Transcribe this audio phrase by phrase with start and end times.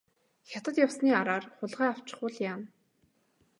[0.51, 2.67] Хятад явсны араар хулгай авчихвал яана.